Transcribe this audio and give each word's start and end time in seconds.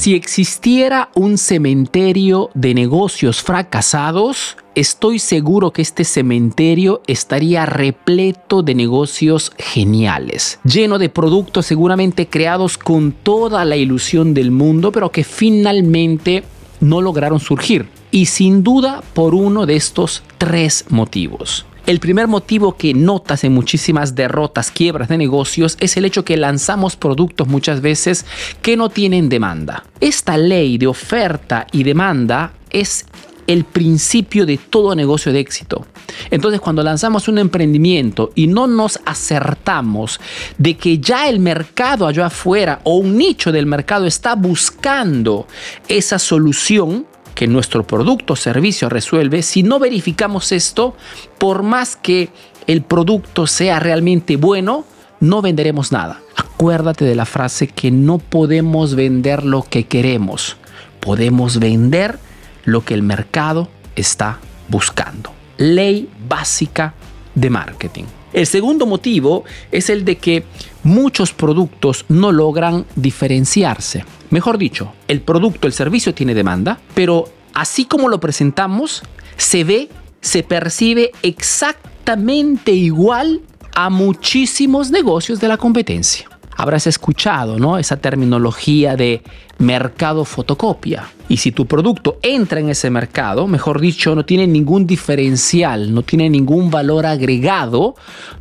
Si 0.00 0.14
existiera 0.14 1.10
un 1.14 1.36
cementerio 1.36 2.48
de 2.54 2.72
negocios 2.72 3.42
fracasados, 3.42 4.56
estoy 4.74 5.18
seguro 5.18 5.72
que 5.72 5.82
este 5.82 6.04
cementerio 6.04 7.02
estaría 7.06 7.66
repleto 7.66 8.62
de 8.62 8.74
negocios 8.74 9.52
geniales, 9.58 10.58
lleno 10.64 10.98
de 10.98 11.10
productos 11.10 11.66
seguramente 11.66 12.28
creados 12.28 12.78
con 12.78 13.12
toda 13.12 13.66
la 13.66 13.76
ilusión 13.76 14.32
del 14.32 14.50
mundo, 14.50 14.90
pero 14.90 15.12
que 15.12 15.22
finalmente 15.22 16.44
no 16.80 17.02
lograron 17.02 17.38
surgir. 17.38 17.86
Y 18.10 18.24
sin 18.24 18.62
duda 18.62 19.02
por 19.12 19.34
uno 19.34 19.66
de 19.66 19.76
estos 19.76 20.22
tres 20.38 20.86
motivos. 20.88 21.66
El 21.90 21.98
primer 21.98 22.28
motivo 22.28 22.76
que 22.76 22.94
notas 22.94 23.42
en 23.42 23.52
muchísimas 23.52 24.14
derrotas, 24.14 24.70
quiebras 24.70 25.08
de 25.08 25.18
negocios 25.18 25.76
es 25.80 25.96
el 25.96 26.04
hecho 26.04 26.24
que 26.24 26.36
lanzamos 26.36 26.94
productos 26.94 27.48
muchas 27.48 27.80
veces 27.80 28.26
que 28.62 28.76
no 28.76 28.90
tienen 28.90 29.28
demanda. 29.28 29.82
Esta 30.00 30.38
ley 30.38 30.78
de 30.78 30.86
oferta 30.86 31.66
y 31.72 31.82
demanda 31.82 32.52
es 32.70 33.06
el 33.48 33.64
principio 33.64 34.46
de 34.46 34.56
todo 34.56 34.94
negocio 34.94 35.32
de 35.32 35.40
éxito. 35.40 35.84
Entonces, 36.30 36.60
cuando 36.60 36.84
lanzamos 36.84 37.26
un 37.26 37.38
emprendimiento 37.38 38.30
y 38.36 38.46
no 38.46 38.68
nos 38.68 39.00
acertamos 39.04 40.20
de 40.58 40.76
que 40.76 40.98
ya 40.98 41.28
el 41.28 41.40
mercado 41.40 42.06
allá 42.06 42.26
afuera 42.26 42.80
o 42.84 42.98
un 42.98 43.16
nicho 43.16 43.50
del 43.50 43.66
mercado 43.66 44.06
está 44.06 44.36
buscando 44.36 45.48
esa 45.88 46.20
solución, 46.20 47.08
que 47.40 47.46
nuestro 47.46 47.86
producto 47.86 48.34
o 48.34 48.36
servicio 48.36 48.90
resuelve, 48.90 49.40
si 49.40 49.62
no 49.62 49.78
verificamos 49.78 50.52
esto, 50.52 50.94
por 51.38 51.62
más 51.62 51.96
que 51.96 52.28
el 52.66 52.82
producto 52.82 53.46
sea 53.46 53.80
realmente 53.80 54.36
bueno, 54.36 54.84
no 55.20 55.40
venderemos 55.40 55.90
nada. 55.90 56.20
Acuérdate 56.36 57.06
de 57.06 57.14
la 57.14 57.24
frase 57.24 57.66
que 57.66 57.90
no 57.90 58.18
podemos 58.18 58.94
vender 58.94 59.46
lo 59.46 59.62
que 59.62 59.84
queremos, 59.84 60.58
podemos 61.00 61.58
vender 61.58 62.18
lo 62.66 62.84
que 62.84 62.92
el 62.92 63.02
mercado 63.02 63.70
está 63.96 64.38
buscando. 64.68 65.32
Ley 65.56 66.10
básica 66.28 66.92
de 67.34 67.48
marketing. 67.48 68.04
El 68.34 68.46
segundo 68.46 68.84
motivo 68.84 69.44
es 69.72 69.88
el 69.88 70.04
de 70.04 70.18
que 70.18 70.44
muchos 70.82 71.32
productos 71.32 72.04
no 72.10 72.32
logran 72.32 72.84
diferenciarse. 72.96 74.04
Mejor 74.30 74.58
dicho, 74.58 74.92
el 75.08 75.20
producto, 75.22 75.66
el 75.66 75.72
servicio 75.72 76.14
tiene 76.14 76.34
demanda, 76.34 76.78
pero 76.94 77.28
así 77.52 77.84
como 77.84 78.08
lo 78.08 78.20
presentamos, 78.20 79.02
se 79.36 79.64
ve, 79.64 79.88
se 80.20 80.44
percibe 80.44 81.10
exactamente 81.22 82.70
igual 82.70 83.40
a 83.74 83.90
muchísimos 83.90 84.92
negocios 84.92 85.40
de 85.40 85.48
la 85.48 85.56
competencia. 85.56 86.29
Habrás 86.60 86.86
escuchado, 86.86 87.58
¿no? 87.58 87.78
Esa 87.78 87.96
terminología 87.96 88.94
de 88.94 89.22
mercado 89.56 90.26
fotocopia. 90.26 91.10
Y 91.26 91.38
si 91.38 91.52
tu 91.52 91.64
producto 91.64 92.18
entra 92.20 92.60
en 92.60 92.68
ese 92.68 92.90
mercado, 92.90 93.46
mejor 93.46 93.80
dicho, 93.80 94.14
no 94.14 94.26
tiene 94.26 94.46
ningún 94.46 94.86
diferencial, 94.86 95.94
no 95.94 96.02
tiene 96.02 96.28
ningún 96.28 96.70
valor 96.70 97.06
agregado, 97.06 97.94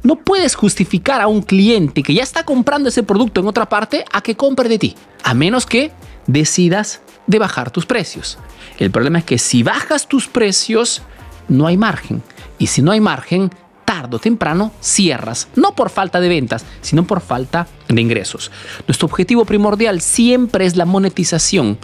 no 0.03 0.17
puedes 0.17 0.55
justificar 0.55 1.21
a 1.21 1.27
un 1.27 1.41
cliente 1.41 2.03
que 2.03 2.13
ya 2.13 2.23
está 2.23 2.43
comprando 2.43 2.89
ese 2.89 3.03
producto 3.03 3.39
en 3.39 3.47
otra 3.47 3.69
parte 3.69 4.03
a 4.11 4.19
que 4.19 4.35
compre 4.35 4.67
de 4.67 4.79
ti, 4.79 4.95
a 5.23 5.33
menos 5.33 5.65
que 5.65 5.93
decidas 6.27 7.01
de 7.25 7.39
bajar 7.39 7.71
tus 7.71 7.85
precios. 7.85 8.37
El 8.79 8.91
problema 8.91 9.19
es 9.19 9.23
que 9.23 9.37
si 9.37 9.63
bajas 9.63 10.09
tus 10.09 10.27
precios, 10.27 11.03
no 11.47 11.67
hay 11.67 11.77
margen. 11.77 12.21
Y 12.57 12.67
si 12.67 12.81
no 12.81 12.91
hay 12.91 12.99
margen, 12.99 13.49
tarde 13.89 14.17
o 14.17 14.19
temprano 14.19 14.71
cierras, 14.81 15.47
no 15.55 15.73
por 15.73 15.89
falta 15.89 16.19
de 16.19 16.29
ventas, 16.29 16.63
sino 16.79 17.07
por 17.07 17.21
falta 17.21 17.65
de 17.87 17.99
ingresos. 17.99 18.51
Nuestro 18.87 19.07
objetivo 19.07 19.45
primordial 19.45 19.99
siempre 19.99 20.67
es 20.67 20.75
la 20.75 20.85
monetización. 20.85 21.79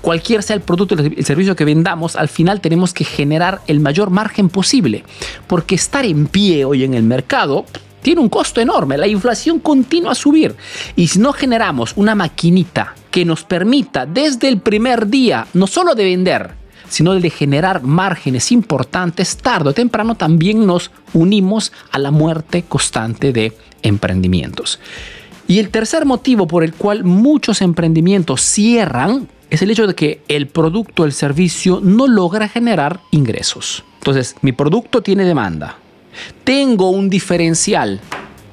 Cualquier 0.00 0.42
sea 0.42 0.56
el 0.56 0.62
producto 0.62 0.96
o 0.96 0.98
el 0.98 1.24
servicio 1.24 1.54
que 1.54 1.64
vendamos, 1.64 2.16
al 2.16 2.28
final 2.28 2.60
tenemos 2.60 2.92
que 2.92 3.04
generar 3.04 3.60
el 3.68 3.78
mayor 3.78 4.10
margen 4.10 4.48
posible, 4.48 5.04
porque 5.46 5.76
estar 5.76 6.04
en 6.04 6.26
pie 6.26 6.64
hoy 6.64 6.82
en 6.82 6.92
el 6.92 7.04
mercado 7.04 7.66
tiene 8.02 8.20
un 8.20 8.30
costo 8.30 8.60
enorme. 8.60 8.98
La 8.98 9.06
inflación 9.06 9.60
continúa 9.60 10.10
a 10.10 10.16
subir. 10.16 10.56
Y 10.96 11.06
si 11.06 11.20
no 11.20 11.32
generamos 11.32 11.92
una 11.94 12.16
maquinita 12.16 12.96
que 13.12 13.24
nos 13.24 13.44
permita 13.44 14.06
desde 14.06 14.48
el 14.48 14.58
primer 14.58 15.06
día 15.06 15.46
no 15.54 15.68
solo 15.68 15.94
de 15.94 16.02
vender, 16.02 16.63
sino 16.94 17.12
de 17.14 17.28
generar 17.28 17.82
márgenes 17.82 18.52
importantes, 18.52 19.36
tarde 19.36 19.70
o 19.70 19.72
temprano 19.72 20.14
también 20.14 20.64
nos 20.64 20.92
unimos 21.12 21.72
a 21.90 21.98
la 21.98 22.12
muerte 22.12 22.62
constante 22.62 23.32
de 23.32 23.52
emprendimientos. 23.82 24.78
Y 25.48 25.58
el 25.58 25.70
tercer 25.70 26.06
motivo 26.06 26.46
por 26.46 26.62
el 26.62 26.72
cual 26.72 27.02
muchos 27.02 27.62
emprendimientos 27.62 28.42
cierran 28.42 29.26
es 29.50 29.60
el 29.60 29.72
hecho 29.72 29.88
de 29.88 29.96
que 29.96 30.22
el 30.28 30.46
producto 30.46 31.02
o 31.02 31.06
el 31.06 31.12
servicio 31.12 31.80
no 31.82 32.06
logra 32.06 32.46
generar 32.48 33.00
ingresos. 33.10 33.82
Entonces, 33.98 34.36
mi 34.42 34.52
producto 34.52 35.02
tiene 35.02 35.24
demanda, 35.24 35.78
tengo 36.44 36.90
un 36.90 37.10
diferencial, 37.10 38.00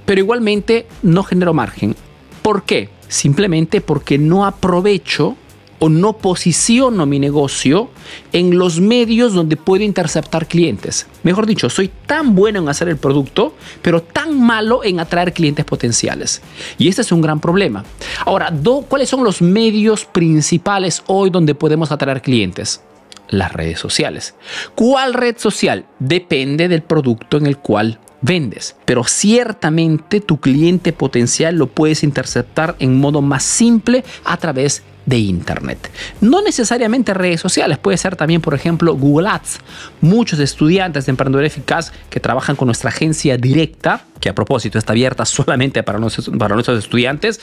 pero 0.07 0.19
igualmente 0.19 0.87
no 1.03 1.21
genero 1.21 1.53
margen. 1.53 1.95
¿Por 2.41 2.63
qué? 2.63 2.89
Simplemente 3.07 3.81
porque 3.81 4.17
no 4.17 4.47
aprovecho 4.47 5.37
o 5.83 5.89
no 5.89 6.13
posiciono 6.13 7.07
mi 7.07 7.17
negocio 7.17 7.89
en 8.33 8.59
los 8.59 8.79
medios 8.79 9.33
donde 9.33 9.57
puedo 9.57 9.83
interceptar 9.83 10.47
clientes. 10.47 11.07
Mejor 11.23 11.47
dicho, 11.47 11.71
soy 11.71 11.89
tan 12.05 12.35
bueno 12.35 12.59
en 12.59 12.69
hacer 12.69 12.87
el 12.87 12.97
producto, 12.97 13.55
pero 13.81 14.03
tan 14.03 14.39
malo 14.39 14.83
en 14.83 14.99
atraer 14.99 15.33
clientes 15.33 15.65
potenciales. 15.65 16.43
Y 16.77 16.87
este 16.87 17.01
es 17.01 17.11
un 17.11 17.21
gran 17.21 17.39
problema. 17.39 17.83
Ahora, 18.27 18.53
¿cuáles 18.87 19.09
son 19.09 19.23
los 19.23 19.41
medios 19.41 20.05
principales 20.05 21.01
hoy 21.07 21.31
donde 21.31 21.55
podemos 21.55 21.91
atraer 21.91 22.21
clientes? 22.21 22.81
Las 23.29 23.51
redes 23.51 23.79
sociales. 23.79 24.35
¿Cuál 24.75 25.15
red 25.15 25.39
social? 25.39 25.85
Depende 25.97 26.67
del 26.67 26.83
producto 26.83 27.37
en 27.37 27.47
el 27.47 27.57
cual 27.57 27.99
vendes. 28.21 28.75
Pero 28.85 29.03
ciertamente 29.03 30.21
tu 30.21 30.39
cliente 30.39 30.93
potencial 30.93 31.55
lo 31.55 31.65
puedes 31.65 32.03
interceptar 32.03 32.75
en 32.77 32.99
modo 32.99 33.23
más 33.23 33.41
simple 33.41 34.03
a 34.23 34.37
través 34.37 34.83
de 35.05 35.17
Internet. 35.17 35.91
No 36.21 36.41
necesariamente 36.41 37.13
redes 37.13 37.41
sociales, 37.41 37.77
puede 37.77 37.97
ser 37.97 38.15
también, 38.15 38.41
por 38.41 38.53
ejemplo, 38.53 38.95
Google 38.95 39.29
Ads. 39.29 39.59
Muchos 40.01 40.39
estudiantes 40.39 41.05
de 41.05 41.11
Emprendedor 41.11 41.45
Eficaz 41.45 41.91
que 42.09 42.19
trabajan 42.19 42.55
con 42.55 42.67
nuestra 42.67 42.89
agencia 42.89 43.37
directa, 43.37 44.05
que 44.19 44.29
a 44.29 44.35
propósito 44.35 44.77
está 44.77 44.93
abierta 44.93 45.25
solamente 45.25 45.83
para 45.83 45.99
nuestros, 45.99 46.29
para 46.37 46.55
nuestros 46.55 46.79
estudiantes, 46.79 47.39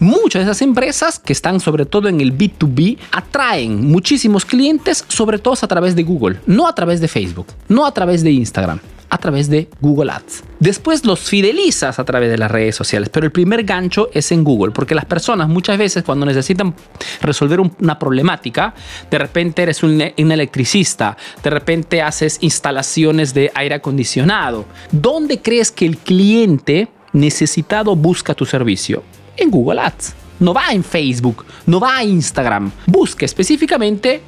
Muchas 0.00 0.40
de 0.40 0.50
esas 0.50 0.60
empresas 0.60 1.20
que 1.20 1.32
están 1.32 1.60
sobre 1.60 1.86
todo 1.86 2.08
en 2.08 2.20
el 2.20 2.36
B2B 2.36 2.98
atraen 3.12 3.88
muchísimos 3.88 4.44
clientes, 4.44 5.04
sobre 5.06 5.38
todo 5.38 5.54
a 5.62 5.68
través 5.68 5.94
de 5.94 6.02
Google, 6.02 6.40
no 6.46 6.66
a 6.66 6.74
través 6.74 7.00
de 7.00 7.06
Facebook, 7.06 7.46
no 7.68 7.86
a 7.86 7.94
través 7.94 8.24
de 8.24 8.32
Instagram 8.32 8.80
a 9.14 9.18
través 9.18 9.48
de 9.48 9.68
Google 9.80 10.10
Ads. 10.10 10.42
Después 10.58 11.04
los 11.04 11.20
fidelizas 11.20 12.00
a 12.00 12.04
través 12.04 12.28
de 12.30 12.36
las 12.36 12.50
redes 12.50 12.74
sociales, 12.74 13.10
pero 13.10 13.24
el 13.26 13.30
primer 13.30 13.62
gancho 13.62 14.08
es 14.12 14.32
en 14.32 14.42
Google, 14.42 14.72
porque 14.72 14.96
las 14.96 15.04
personas 15.04 15.48
muchas 15.48 15.78
veces 15.78 16.02
cuando 16.02 16.26
necesitan 16.26 16.74
resolver 17.22 17.60
una 17.60 17.96
problemática, 17.96 18.74
de 19.12 19.18
repente 19.18 19.62
eres 19.62 19.84
un, 19.84 20.00
electricista, 20.00 21.16
de 21.44 21.50
repente 21.50 22.02
haces 22.02 22.38
instalaciones 22.40 23.32
de 23.34 23.52
aire 23.54 23.76
acondicionado. 23.76 24.64
¿Dónde 24.90 25.40
crees 25.40 25.70
que 25.70 25.86
el 25.86 25.98
cliente 25.98 26.88
necesitado 27.12 27.94
busca 27.94 28.34
tu 28.34 28.44
servicio? 28.44 29.04
En 29.36 29.48
Google 29.48 29.80
Ads. 29.80 30.14
No 30.40 30.52
va 30.52 30.72
en 30.72 30.82
Facebook, 30.82 31.44
no 31.66 31.78
va 31.78 31.98
a 31.98 32.02
Instagram. 32.04 32.72
Busca 32.86 33.24
específicamente 33.24 34.20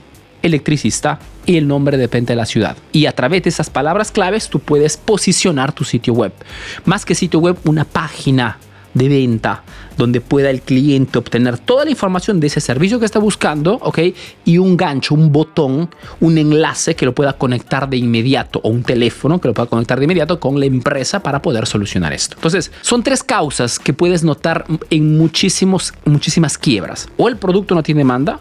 electricista 0.42 1.18
y 1.44 1.56
el 1.56 1.68
nombre 1.68 1.96
depende 1.96 2.32
de 2.32 2.36
la 2.36 2.46
ciudad. 2.46 2.76
Y 2.92 3.06
a 3.06 3.12
través 3.12 3.42
de 3.42 3.50
esas 3.50 3.70
palabras 3.70 4.10
claves 4.10 4.48
tú 4.48 4.58
puedes 4.58 4.96
posicionar 4.96 5.72
tu 5.72 5.84
sitio 5.84 6.12
web. 6.14 6.32
Más 6.84 7.04
que 7.04 7.14
sitio 7.14 7.40
web, 7.40 7.56
una 7.64 7.84
página 7.84 8.58
de 8.96 9.08
venta 9.08 9.62
donde 9.96 10.20
pueda 10.20 10.50
el 10.50 10.62
cliente 10.62 11.18
obtener 11.18 11.58
toda 11.58 11.84
la 11.84 11.90
información 11.90 12.40
de 12.40 12.48
ese 12.48 12.60
servicio 12.60 12.98
que 12.98 13.06
está 13.06 13.18
buscando, 13.18 13.74
¿ok? 13.82 13.98
Y 14.44 14.58
un 14.58 14.76
gancho, 14.76 15.14
un 15.14 15.32
botón, 15.32 15.90
un 16.20 16.38
enlace 16.38 16.94
que 16.94 17.06
lo 17.06 17.14
pueda 17.14 17.32
conectar 17.34 17.88
de 17.88 17.96
inmediato 17.96 18.60
o 18.62 18.68
un 18.68 18.82
teléfono 18.82 19.40
que 19.40 19.48
lo 19.48 19.54
pueda 19.54 19.68
conectar 19.68 19.98
de 19.98 20.04
inmediato 20.04 20.38
con 20.38 20.60
la 20.60 20.66
empresa 20.66 21.20
para 21.20 21.40
poder 21.40 21.66
solucionar 21.66 22.12
esto. 22.12 22.36
Entonces, 22.36 22.70
son 22.82 23.02
tres 23.02 23.22
causas 23.22 23.78
que 23.78 23.92
puedes 23.92 24.22
notar 24.22 24.64
en 24.90 25.16
muchísimos, 25.16 25.94
muchísimas 26.04 26.58
quiebras. 26.58 27.08
O 27.16 27.28
el 27.28 27.36
producto 27.36 27.74
no 27.74 27.82
tiene 27.82 28.00
demanda, 28.00 28.40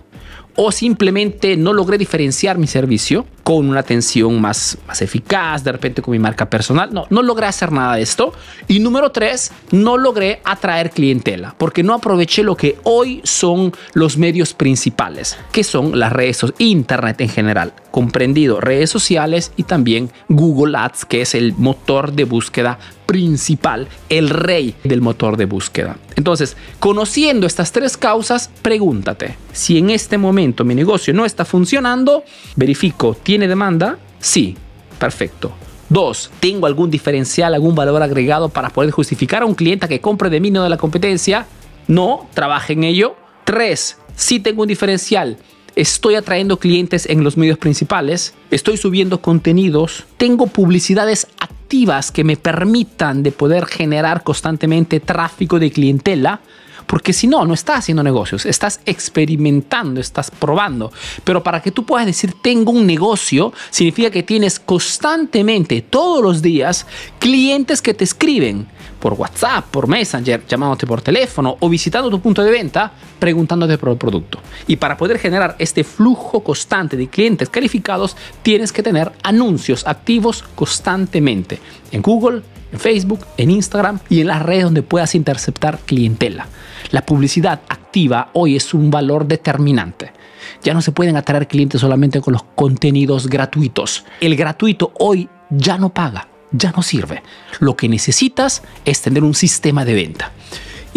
o 0.56 0.72
simplemente 0.72 1.58
no 1.58 1.74
logré 1.74 1.98
diferenciar 1.98 2.58
mi 2.58 2.68
servicio 2.68 3.26
con 3.46 3.70
una 3.70 3.82
atención 3.82 4.42
más, 4.42 4.76
más 4.88 5.04
eficaz, 5.04 5.64
de 5.64 5.72
repente 5.72 6.02
con 6.02 6.14
mi 6.14 6.18
marca 6.18 6.50
personal. 6.50 6.92
No, 6.92 7.06
no 7.12 7.22
logré 7.22 7.46
hacer 7.46 7.72
nada 7.72 7.96
de 7.96 8.02
esto. 8.02 8.34
Y 8.68 8.80
número 8.80 9.12
tres, 9.12 9.52
no 9.70 9.98
logré 10.00 10.42
atraer 10.44 10.90
clientela 10.90 11.54
porque 11.56 11.84
no 11.84 11.94
aproveché 11.94 12.42
lo 12.42 12.58
que 12.58 12.80
hoy 12.82 13.22
son 13.24 13.72
los 13.94 14.18
medios 14.18 14.56
principales, 14.56 15.38
que 15.52 15.64
son 15.64 16.00
las 16.00 16.12
redes 16.12 16.38
sociales, 16.38 16.56
internet 16.72 17.22
en 17.22 17.30
general, 17.30 17.74
comprendido 17.92 18.62
redes 18.62 18.90
sociales 18.90 19.52
y 19.58 19.64
también 19.64 20.10
Google 20.28 20.76
Ads, 20.76 21.06
que 21.06 21.22
es 21.22 21.36
el 21.36 21.54
motor 21.54 22.14
de 22.14 22.24
búsqueda 22.24 22.80
principal, 23.06 23.88
el 24.10 24.30
rey 24.30 24.76
del 24.84 25.02
motor 25.02 25.38
de 25.38 25.46
búsqueda. 25.46 25.98
Entonces, 26.16 26.58
conociendo 26.80 27.46
estas 27.46 27.72
tres 27.72 27.98
causas, 27.98 28.50
pregúntate, 28.62 29.38
si 29.52 29.78
en 29.78 29.90
este 29.90 30.18
momento 30.18 30.64
mi 30.64 30.76
negocio 30.76 31.14
no 31.14 31.26
está 31.26 31.46
funcionando, 31.46 32.24
verifico, 32.56 33.16
¿tiene 33.22 33.35
demanda? 33.38 33.98
Sí, 34.20 34.56
perfecto. 34.98 35.52
Dos, 35.90 36.32
¿tengo 36.40 36.66
algún 36.66 36.90
diferencial, 36.90 37.54
algún 37.54 37.76
valor 37.76 38.02
agregado 38.02 38.50
para 38.50 38.70
poder 38.70 38.92
justificar 38.92 39.44
a 39.44 39.46
un 39.46 39.54
cliente 39.54 39.88
que 39.88 40.02
compre 40.02 40.30
de 40.30 40.40
mí 40.40 40.50
no 40.50 40.64
de 40.64 40.70
la 40.70 40.78
competencia? 40.78 41.46
No, 41.88 42.28
trabaje 42.34 42.74
en 42.74 42.84
ello. 42.84 43.16
Tres, 43.44 43.98
si 44.16 44.40
tengo 44.40 44.64
un 44.64 44.68
diferencial, 44.68 45.38
estoy 45.76 46.16
atrayendo 46.16 46.58
clientes 46.58 47.06
en 47.08 47.24
los 47.24 47.38
medios 47.38 47.60
principales, 47.60 48.34
estoy 48.50 48.78
subiendo 48.78 49.22
contenidos, 49.22 50.06
tengo 50.18 50.48
publicidades 50.48 51.28
activas 51.40 52.12
que 52.12 52.24
me 52.24 52.38
permitan 52.38 53.22
de 53.22 53.32
poder 53.32 53.66
generar 53.66 54.24
constantemente 54.24 55.00
tráfico 55.00 55.60
de 55.60 55.72
clientela, 55.72 56.42
porque 56.86 57.14
si 57.14 57.28
no, 57.28 57.46
no 57.46 57.54
estás 57.54 57.80
haciendo 57.80 58.04
negocios, 58.04 58.46
estás 58.46 58.80
experimentando, 58.86 60.00
estás 60.00 60.32
probando. 60.32 60.92
Pero 61.24 61.44
para 61.44 61.62
que 61.62 61.72
tú 61.72 61.86
puedas 61.86 62.06
decir 62.06 62.34
tengo 62.42 62.72
un 62.72 62.86
negocio, 62.86 63.54
significa 63.70 64.10
que 64.10 64.24
tienes 64.24 64.60
constantemente, 64.60 65.82
todos 65.82 66.24
los 66.24 66.42
días, 66.42 66.86
clientes 67.20 67.82
que 67.82 67.94
te 67.94 68.04
escriben 68.04 68.68
por 69.06 69.14
WhatsApp, 69.14 69.66
por 69.70 69.88
Messenger, 69.88 70.48
llamándote 70.48 70.88
por 70.88 71.00
teléfono 71.00 71.58
o 71.60 71.70
visitando 71.70 72.10
tu 72.10 72.20
punto 72.20 72.42
de 72.42 72.50
venta, 72.50 72.92
preguntándote 73.20 73.78
por 73.78 73.90
el 73.90 73.98
producto. 73.98 74.40
Y 74.66 74.78
para 74.78 74.98
poder 74.98 75.20
generar 75.20 75.56
este 75.60 75.84
flujo 75.84 76.40
constante 76.40 76.98
de 76.98 77.08
clientes 77.08 77.48
calificados, 77.50 78.18
tienes 78.42 78.72
que 78.72 78.82
tener 78.82 79.12
anuncios 79.22 79.86
activos 79.86 80.44
constantemente 80.56 81.60
en 81.92 82.02
Google, 82.02 82.42
en 82.72 82.80
Facebook, 82.80 83.20
en 83.38 83.52
Instagram 83.52 84.00
y 84.10 84.22
en 84.22 84.28
las 84.28 84.42
redes 84.42 84.64
donde 84.64 84.82
puedas 84.82 85.14
interceptar 85.14 85.78
clientela. 85.86 86.48
La 86.90 87.06
publicidad 87.06 87.62
activa 87.70 88.32
hoy 88.34 88.56
es 88.56 88.74
un 88.74 88.90
valor 88.90 89.28
determinante. 89.28 90.14
Ya 90.64 90.74
no 90.74 90.82
se 90.82 90.94
pueden 90.94 91.16
atraer 91.16 91.48
clientes 91.48 91.80
solamente 91.80 92.22
con 92.22 92.34
los 92.34 92.44
contenidos 92.56 93.28
gratuitos. 93.28 94.04
El 94.20 94.36
gratuito 94.36 94.94
hoy 94.98 95.30
ya 95.52 95.78
no 95.78 95.90
paga 95.90 96.28
ya 96.58 96.72
no 96.72 96.82
sirve. 96.84 97.22
Lo 97.60 97.76
que 97.76 97.90
necesitas 97.90 98.62
es 98.86 99.02
tener 99.02 99.24
un 99.24 99.34
sistema 99.34 99.86
de 99.86 99.94
venta. 99.94 100.32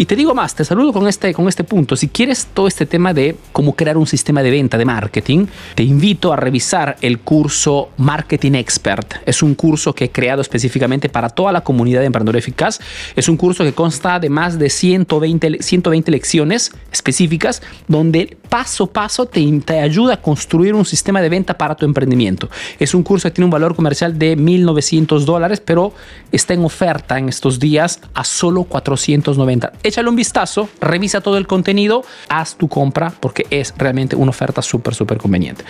Y 0.01 0.05
te 0.05 0.15
digo 0.15 0.33
más, 0.33 0.55
te 0.55 0.63
saludo 0.63 0.93
con 0.93 1.09
este, 1.09 1.33
con 1.33 1.49
este 1.49 1.65
punto. 1.65 1.97
Si 1.97 2.07
quieres 2.07 2.47
todo 2.53 2.69
este 2.69 2.85
tema 2.85 3.13
de 3.13 3.35
cómo 3.51 3.75
crear 3.75 3.97
un 3.97 4.07
sistema 4.07 4.41
de 4.41 4.49
venta 4.49 4.77
de 4.77 4.85
marketing, 4.85 5.47
te 5.75 5.83
invito 5.83 6.31
a 6.31 6.37
revisar 6.37 6.95
el 7.01 7.19
curso 7.19 7.89
Marketing 7.97 8.53
Expert. 8.53 9.15
Es 9.25 9.43
un 9.43 9.55
curso 9.55 9.93
que 9.93 10.05
he 10.05 10.09
creado 10.09 10.41
específicamente 10.41 11.09
para 11.09 11.27
toda 11.27 11.51
la 11.51 11.65
comunidad 11.65 11.99
de 11.99 12.05
Emprendedor 12.05 12.37
Eficaz. 12.37 12.79
Es 13.13 13.27
un 13.27 13.35
curso 13.35 13.65
que 13.65 13.73
consta 13.73 14.21
de 14.21 14.29
más 14.29 14.57
de 14.57 14.69
120, 14.69 15.61
120 15.61 16.11
lecciones 16.11 16.71
específicas 16.93 17.61
donde 17.89 18.37
paso 18.47 18.85
a 18.85 18.93
paso 18.93 19.25
te, 19.25 19.45
te 19.65 19.81
ayuda 19.81 20.13
a 20.13 20.21
construir 20.21 20.75
un 20.75 20.85
sistema 20.85 21.21
de 21.21 21.27
venta 21.27 21.57
para 21.57 21.75
tu 21.75 21.83
emprendimiento. 21.83 22.49
Es 22.79 22.93
un 22.93 23.03
curso 23.03 23.27
que 23.27 23.33
tiene 23.33 23.47
un 23.47 23.51
valor 23.51 23.75
comercial 23.75 24.17
de 24.17 24.37
1.900 24.37 25.25
dólares, 25.25 25.59
pero 25.59 25.91
está 26.31 26.53
en 26.53 26.63
oferta 26.63 27.19
en 27.19 27.27
estos 27.27 27.59
días 27.59 27.99
a 28.13 28.23
solo 28.23 28.63
490 28.63 29.73
échale 29.89 30.09
un 30.09 30.15
vistazo, 30.15 30.69
revisa 30.79 31.21
todo 31.21 31.37
el 31.37 31.47
contenido, 31.47 32.03
haz 32.29 32.55
tu 32.55 32.67
compra 32.67 33.11
porque 33.19 33.45
es 33.49 33.73
realmente 33.77 34.15
una 34.15 34.29
oferta 34.29 34.61
súper, 34.61 34.93
súper 34.95 35.17
conveniente. 35.17 35.65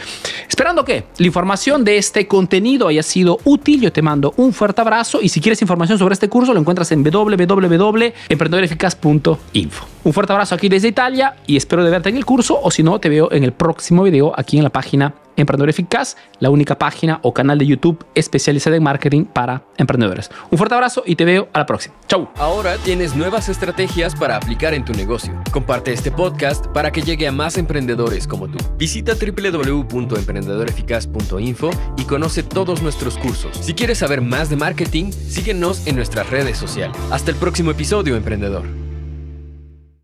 Esperando 0.47 0.85
que 0.85 1.05
la 1.17 1.25
información 1.25 1.83
de 1.83 1.97
este 1.97 2.27
contenido 2.27 2.87
haya 2.87 3.01
sido 3.03 3.39
útil, 3.43 3.81
yo 3.81 3.91
te 3.91 4.01
mando 4.01 4.33
un 4.37 4.53
fuerte 4.53 4.81
abrazo 4.81 5.19
y 5.21 5.29
si 5.29 5.41
quieres 5.41 5.61
información 5.61 5.97
sobre 5.97 6.13
este 6.13 6.29
curso 6.29 6.53
lo 6.53 6.59
encuentras 6.59 6.91
en 6.91 7.03
www.emprendedoreficaz.info. 7.03 9.85
Un 10.03 10.13
fuerte 10.13 10.33
abrazo 10.33 10.55
aquí 10.55 10.69
desde 10.69 10.87
Italia 10.87 11.35
y 11.45 11.57
espero 11.57 11.83
de 11.83 11.91
verte 11.91 12.09
en 12.09 12.17
el 12.17 12.25
curso 12.25 12.59
o 12.61 12.71
si 12.71 12.81
no 12.83 12.99
te 12.99 13.09
veo 13.09 13.31
en 13.31 13.43
el 13.43 13.53
próximo 13.53 14.03
video 14.03 14.33
aquí 14.35 14.57
en 14.57 14.63
la 14.63 14.69
página 14.69 15.13
Emprendedor 15.39 15.69
Eficaz, 15.69 16.17
la 16.39 16.49
única 16.49 16.77
página 16.77 17.19
o 17.23 17.33
canal 17.33 17.57
de 17.57 17.65
YouTube 17.65 18.05
especializada 18.15 18.75
en 18.75 18.83
marketing 18.83 19.23
para 19.25 19.63
emprendedores. 19.77 20.29
Un 20.51 20.57
fuerte 20.57 20.75
abrazo 20.75 21.03
y 21.05 21.15
te 21.15 21.23
veo 21.25 21.47
a 21.53 21.59
la 21.59 21.65
próxima. 21.65 21.95
Chau. 22.07 22.29
Ahora 22.37 22.75
tienes 22.77 23.15
nuevas 23.15 23.49
estrategias 23.49 24.15
para 24.15 24.35
aplicar 24.35 24.73
en 24.73 24.85
tu 24.85 24.93
negocio. 24.93 25.33
Comparte 25.51 25.93
este 25.93 26.11
podcast 26.11 26.67
para 26.67 26.91
que 26.91 27.01
llegue 27.01 27.27
a 27.27 27.31
más 27.31 27.57
emprendedores 27.57 28.27
como 28.27 28.47
tú. 28.47 28.57
Visita 28.77 29.13
www.emprendedoreficaz.info 29.13 31.69
y 31.97 32.03
conoce 32.03 32.43
todos 32.43 32.81
nuestros 32.81 33.17
cursos. 33.17 33.57
Si 33.61 33.73
quieres 33.73 33.99
saber 33.99 34.21
más 34.21 34.49
de 34.49 34.55
marketing, 34.55 35.11
síguenos 35.11 35.85
en 35.87 35.95
nuestras 35.95 36.29
redes 36.29 36.57
sociales. 36.57 36.97
Hasta 37.11 37.31
el 37.31 37.37
próximo 37.37 37.71
episodio, 37.71 38.15
emprendedor. 38.15 38.78